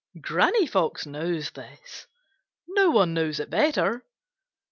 Granny 0.19 0.65
Fox 0.65 1.05
knows 1.05 1.51
this. 1.51 2.07
No 2.67 2.89
one 2.89 3.13
knows 3.13 3.39
it 3.39 3.51
better. 3.51 4.03